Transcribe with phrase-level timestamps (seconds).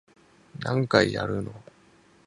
[0.61, 1.53] 何回やるの